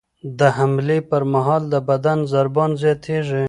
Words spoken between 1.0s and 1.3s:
پر